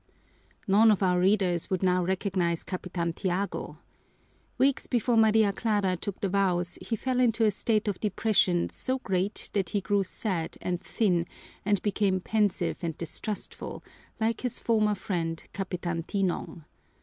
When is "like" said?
14.19-14.41